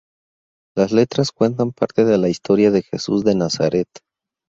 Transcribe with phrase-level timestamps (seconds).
[0.75, 3.85] Las letras cuentan parte de la historia de Jesús de Nazaret.